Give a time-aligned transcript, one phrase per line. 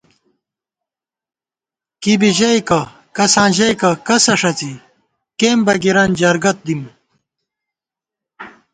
[2.01, 2.81] کِبی ژَئیکہ،
[3.15, 4.73] کساں ژَئیکہ، کسہ ݭَڅی،
[5.39, 6.81] کېن بَگِرَن جرگہ دِم